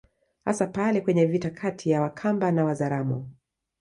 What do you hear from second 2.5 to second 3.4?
na Wazaramo